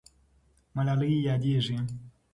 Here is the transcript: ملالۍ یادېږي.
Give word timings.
ملالۍ 0.75 1.13
یادېږي. 1.27 1.77